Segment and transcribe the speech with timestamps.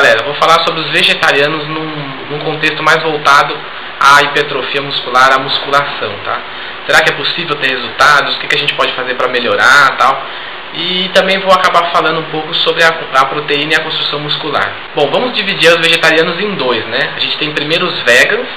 [0.00, 1.86] galera, vou falar sobre os vegetarianos num,
[2.30, 3.54] num contexto mais voltado
[4.00, 6.40] à hipertrofia muscular, à musculação, tá?
[6.86, 8.34] Será que é possível ter resultados?
[8.34, 10.26] O que, que a gente pode fazer para melhorar tal?
[10.72, 14.72] E também vou acabar falando um pouco sobre a, a, proteína e a construção muscular.
[14.94, 17.12] Bom, vamos dividir os vegetarianos em dois, né?
[17.16, 18.48] A gente tem primeiro os vegans,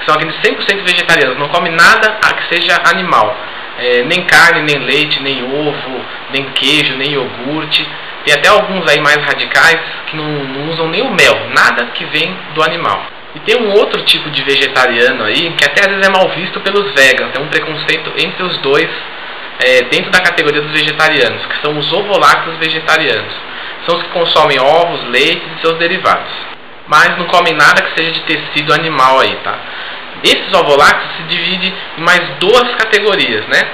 [0.00, 3.36] que são aqueles 100% vegetarianos, não comem nada que seja animal.
[3.78, 7.86] É, nem carne, nem leite, nem ovo, nem queijo, nem iogurte.
[8.24, 12.04] Tem até alguns aí mais radicais que não, não usam nem o mel, nada que
[12.06, 13.02] vem do animal.
[13.34, 16.60] E tem um outro tipo de vegetariano aí, que até às vezes é mal visto
[16.60, 18.88] pelos vegans, tem um preconceito entre os dois
[19.62, 23.32] é, dentro da categoria dos vegetarianos, que são os ovolactos vegetarianos.
[23.86, 26.32] São os que consomem ovos, leite e seus derivados.
[26.86, 29.58] Mas não comem nada que seja de tecido animal aí, tá?
[30.24, 33.68] Esses ovolactos se dividem em mais duas categorias, né?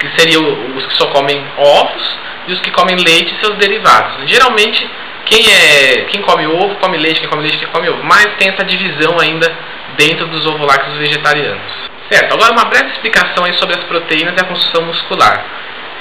[0.00, 0.42] Que seriam
[0.76, 4.28] os que só comem ovos e os que comem leite e seus derivados.
[4.30, 4.88] Geralmente,
[5.26, 8.02] quem, é, quem come ovo, come leite, quem come leite, quem come ovo.
[8.02, 9.50] Mas tem essa divisão ainda
[9.96, 11.62] dentro dos ovolactos vegetarianos.
[12.10, 15.44] Certo, agora uma breve explicação aí sobre as proteínas e a construção muscular.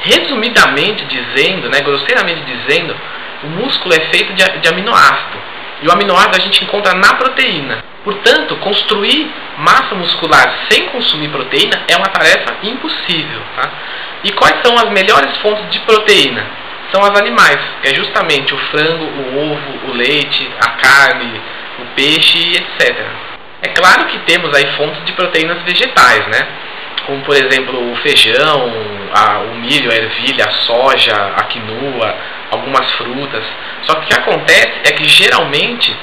[0.02, 2.96] Resumidamente dizendo, né, grosseiramente dizendo,
[3.44, 5.40] o músculo é feito de, de aminoácido.
[5.82, 7.91] E o aminoácido a gente encontra na proteína.
[8.04, 13.42] Portanto, construir massa muscular sem consumir proteína é uma tarefa impossível.
[13.56, 13.70] Tá?
[14.24, 16.46] E quais são as melhores fontes de proteína?
[16.92, 21.42] São as animais, que é justamente o frango, o ovo, o leite, a carne,
[21.80, 23.06] o peixe, etc.
[23.62, 26.48] É claro que temos aí fontes de proteínas vegetais, né?
[27.06, 28.74] Como por exemplo o feijão,
[29.14, 32.16] a, o milho, a ervilha, a soja, a quinoa,
[32.52, 33.44] algumas frutas.
[33.84, 35.96] Só que o que acontece é que geralmente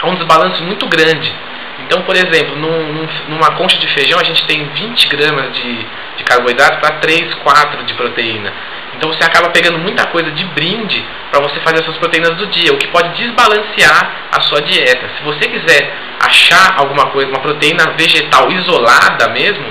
[0.00, 1.32] há um desbalanço muito grande.
[1.80, 6.24] Então, por exemplo, num, numa concha de feijão a gente tem 20 gramas de, de
[6.24, 8.52] carboidrato para 3, 4 de proteína.
[8.94, 12.46] Então você acaba pegando muita coisa de brinde para você fazer as suas proteínas do
[12.48, 15.08] dia, o que pode desbalancear a sua dieta.
[15.16, 19.64] Se você quiser achar alguma coisa, uma proteína vegetal isolada mesmo,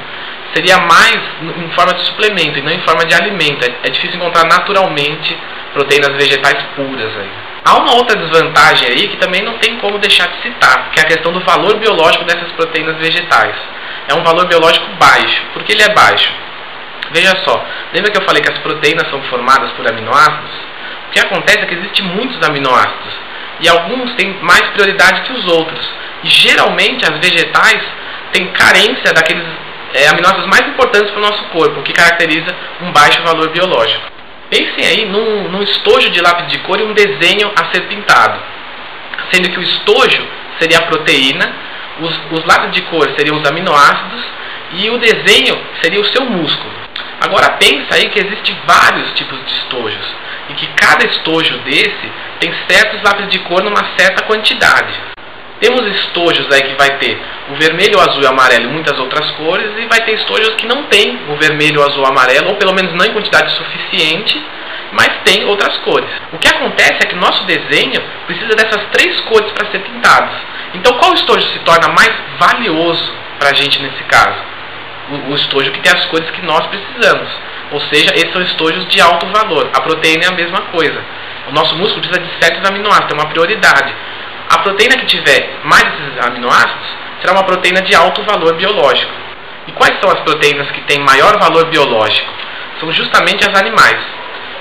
[0.54, 3.66] seria mais em forma de suplemento e não em forma de alimento.
[3.66, 5.38] É, é difícil encontrar naturalmente
[5.74, 7.47] proteínas vegetais puras aí.
[7.68, 11.04] Há uma outra desvantagem aí que também não tem como deixar de citar, que é
[11.04, 13.58] a questão do valor biológico dessas proteínas vegetais.
[14.08, 15.42] É um valor biológico baixo.
[15.52, 16.32] Por que ele é baixo?
[17.12, 20.52] Veja só, lembra que eu falei que as proteínas são formadas por aminoácidos?
[21.10, 23.14] O que acontece é que existem muitos aminoácidos
[23.60, 25.94] e alguns têm mais prioridade que os outros.
[26.24, 27.84] E geralmente as vegetais
[28.32, 29.46] têm carência daqueles
[29.94, 34.17] é, aminoácidos mais importantes para o nosso corpo, o que caracteriza um baixo valor biológico.
[34.50, 38.40] Pensem aí num, num estojo de lápis de cor e um desenho a ser pintado,
[39.32, 40.26] sendo que o estojo
[40.60, 41.54] seria a proteína,
[42.00, 44.24] os, os lápis de cor seriam os aminoácidos
[44.74, 46.74] e o desenho seria o seu músculo.
[47.20, 50.16] Agora pensa aí que existem vários tipos de estojos
[50.50, 54.94] e que cada estojo desse tem certos lápis de cor numa certa quantidade.
[55.60, 57.20] Temos estojos aí que vai ter
[57.50, 60.54] o vermelho, o azul e o amarelo e muitas outras cores, e vai ter estojos
[60.56, 63.56] que não tem o vermelho, o azul, o amarelo, ou pelo menos não em quantidade
[63.56, 64.40] suficiente,
[64.92, 66.10] mas tem outras cores.
[66.32, 70.36] O que acontece é que nosso desenho precisa dessas três cores para ser pintados.
[70.74, 74.38] Então qual estojo se torna mais valioso para a gente nesse caso?
[75.10, 77.30] O, o estojo que tem as cores que nós precisamos.
[77.72, 79.70] Ou seja, esses são estojos de alto valor.
[79.74, 81.02] A proteína é a mesma coisa.
[81.50, 83.94] O nosso músculo precisa de certos aminoácidos, é uma prioridade.
[84.50, 86.88] A proteína que tiver mais esses aminoácidos
[87.22, 89.12] será uma proteína de alto valor biológico.
[89.68, 92.32] E quais são as proteínas que têm maior valor biológico?
[92.80, 94.00] São justamente as animais.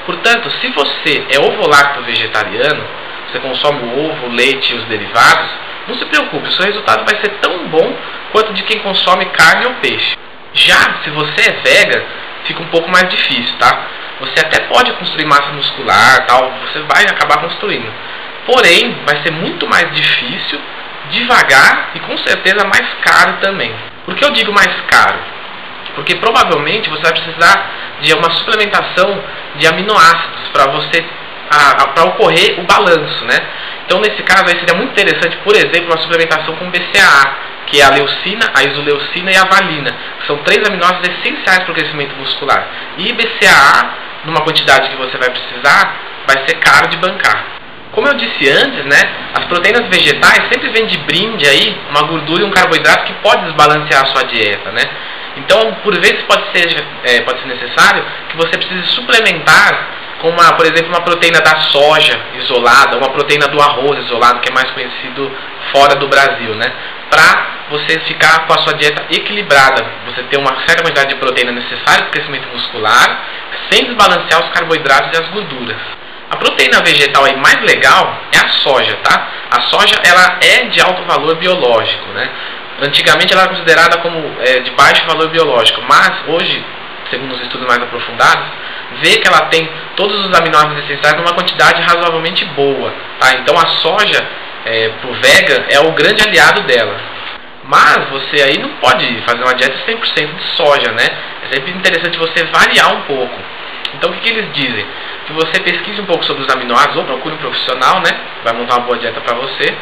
[0.04, 2.84] Portanto, se você é ovo-lacto vegetariano,
[3.28, 5.50] você consome o ovo, o leite e os derivados,
[5.86, 7.96] não se preocupe, o seu resultado vai ser tão bom
[8.32, 10.16] quanto de quem consome carne ou peixe.
[10.54, 12.04] Já se você é vega,
[12.44, 13.86] fica um pouco mais difícil, tá?
[14.20, 17.92] Você até pode construir massa muscular, tal, você vai acabar construindo.
[18.46, 20.60] Porém, vai ser muito mais difícil,
[21.10, 23.74] devagar e com certeza mais caro também.
[24.04, 25.18] Por que eu digo mais caro?
[25.94, 27.70] Porque provavelmente você vai precisar
[28.00, 29.22] de uma suplementação
[29.56, 31.04] de aminoácidos para você
[31.48, 33.38] para ocorrer o balanço, né?
[33.84, 37.34] Então nesse caso aí seria muito interessante, por exemplo, uma suplementação com BCAA,
[37.66, 39.90] que é a leucina, a isoleucina e a valina,
[40.20, 42.66] que são três aminoácidos essenciais para o crescimento muscular.
[42.98, 43.94] E BCAA,
[44.24, 47.55] numa quantidade que você vai precisar, vai ser caro de bancar.
[47.96, 49.00] Como eu disse antes, né,
[49.32, 53.46] as proteínas vegetais sempre vêm de brinde aí uma gordura e um carboidrato que pode
[53.46, 54.82] desbalancear a sua dieta, né?
[55.38, 60.52] Então, por vezes pode ser, é, pode ser necessário que você precise suplementar com uma,
[60.52, 64.70] por exemplo, uma proteína da soja isolada, uma proteína do arroz isolado, que é mais
[64.72, 65.32] conhecido
[65.72, 66.70] fora do Brasil, né?
[67.08, 71.52] Para você ficar com a sua dieta equilibrada, você ter uma certa quantidade de proteína
[71.52, 73.24] necessária para o crescimento muscular,
[73.70, 75.95] sem desbalancear os carboidratos e as gorduras.
[76.30, 79.28] A proteína vegetal aí mais legal é a soja, tá?
[79.50, 82.30] A soja ela é de alto valor biológico, né?
[82.82, 86.64] Antigamente ela era considerada como é, de baixo valor biológico, mas hoje,
[87.10, 88.44] segundo os estudos mais aprofundados,
[89.00, 93.32] vê que ela tem todos os aminoácidos essenciais numa quantidade razoavelmente boa, tá?
[93.34, 94.26] Então a soja
[94.64, 96.96] é, pro vega é o grande aliado dela.
[97.64, 101.06] Mas você aí não pode fazer uma dieta 100% de soja, né?
[101.44, 103.34] É sempre interessante você variar um pouco.
[103.96, 104.86] Então o que, que, eles dizem?
[105.26, 108.10] Que você pesquise um pouco sobre os aminoácidos ou procure um profissional, né?
[108.44, 109.74] Vai montar uma boa dieta para você.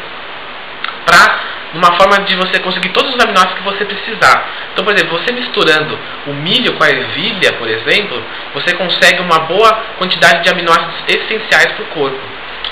[1.05, 1.39] Pra
[1.73, 4.49] uma forma de você conseguir todos os aminoácidos que você precisar.
[4.71, 8.23] Então, por exemplo, você misturando o milho com a ervilha, por exemplo,
[8.53, 12.19] você consegue uma boa quantidade de aminoácidos essenciais para o corpo.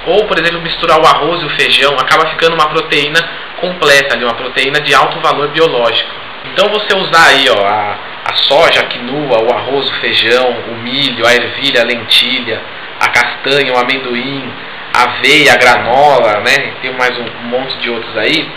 [0.06, 3.20] Ou, por exemplo, misturar o arroz e o feijão, acaba ficando uma proteína
[3.60, 6.10] completa, ali, uma proteína de alto valor biológico.
[6.46, 10.76] Então, você usar aí ó, a, a soja, a quinua, o arroz, o feijão, o
[10.78, 12.62] milho, a ervilha, a lentilha,
[13.00, 14.52] a castanha, o amendoim,
[14.94, 16.74] a aveia, a granola, né?
[16.82, 18.50] Tem mais um monte de outros aí.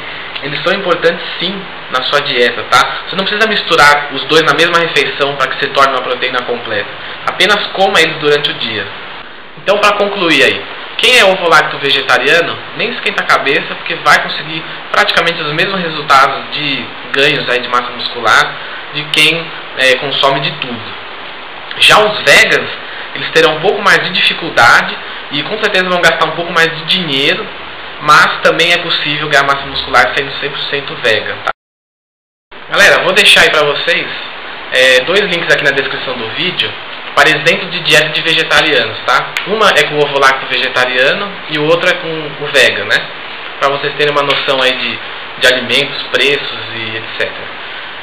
[0.42, 1.60] Eles são importantes sim
[1.90, 3.02] na sua dieta, tá?
[3.08, 6.42] Você não precisa misturar os dois na mesma refeição para que se torne uma proteína
[6.42, 6.88] completa.
[7.26, 8.86] Apenas coma eles durante o dia.
[9.62, 10.62] Então, para concluir aí,
[10.98, 16.50] quem é ovo-lacto vegetariano, nem esquenta a cabeça, porque vai conseguir praticamente os mesmos resultados
[16.52, 18.54] de ganhos aí de massa muscular
[18.94, 19.44] de quem
[19.78, 20.82] é, consome de tudo.
[21.78, 22.70] Já os vegans,
[23.14, 24.96] eles terão um pouco mais de dificuldade
[25.32, 27.46] e com certeza vão gastar um pouco mais de dinheiro,
[28.00, 31.36] mas também é possível ganhar massa muscular sendo 100% vegan.
[31.44, 31.50] Tá?
[32.70, 34.06] Galera, vou deixar aí para vocês
[34.72, 36.70] é, dois links aqui na descrição do vídeo
[37.14, 39.32] para exemplo de dieta de vegetarianos, tá?
[39.46, 42.96] Uma é com o ovo lacto vegetariano e o outro é com o vegan, né?
[43.58, 44.98] Para vocês terem uma noção aí de,
[45.38, 47.32] de alimentos, preços e etc.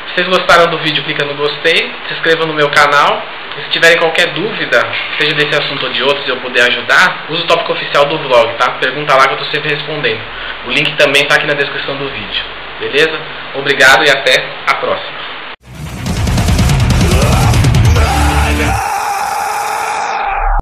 [0.07, 3.23] Se vocês gostaram do vídeo, clica no gostei, se inscreva no meu canal.
[3.57, 4.81] E se tiverem qualquer dúvida,
[5.19, 8.17] seja desse assunto ou de outros, e eu puder ajudar, use o tópico oficial do
[8.17, 8.71] vlog, tá?
[8.79, 10.21] Pergunta lá que eu estou sempre respondendo.
[10.65, 12.43] O link também está aqui na descrição do vídeo.
[12.79, 13.19] Beleza?
[13.55, 15.32] Obrigado e até a próxima.